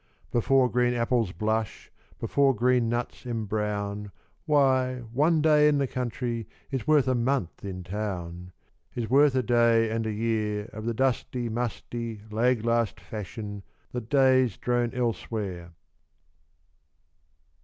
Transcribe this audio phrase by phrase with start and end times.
[0.31, 4.09] Before green apples blush, Before green nuts embrown,
[4.47, 8.51] Why, one day in the country Is worth a month in town;
[8.95, 13.61] Is worth a day and a year Of the dusty, musty, lag last fashion
[13.91, 15.73] That days drone elsewhere.